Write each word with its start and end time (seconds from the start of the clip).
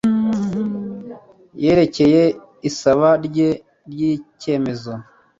yerekeye 1.63 2.21
isaba 2.69 3.09
rye 3.25 3.49
ry 3.91 3.99
icyemezo 4.15 4.91